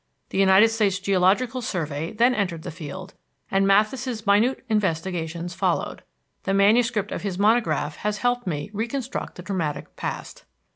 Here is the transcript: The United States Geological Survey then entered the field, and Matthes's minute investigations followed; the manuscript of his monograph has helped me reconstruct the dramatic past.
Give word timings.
The 0.29 0.39
United 0.39 0.69
States 0.69 0.97
Geological 0.97 1.61
Survey 1.61 2.11
then 2.11 2.33
entered 2.33 2.63
the 2.63 2.71
field, 2.71 3.13
and 3.51 3.67
Matthes's 3.67 4.25
minute 4.25 4.65
investigations 4.67 5.53
followed; 5.53 6.01
the 6.41 6.55
manuscript 6.55 7.11
of 7.11 7.21
his 7.21 7.37
monograph 7.37 7.97
has 7.97 8.17
helped 8.17 8.47
me 8.47 8.71
reconstruct 8.73 9.35
the 9.35 9.43
dramatic 9.43 9.95
past. 9.97 10.43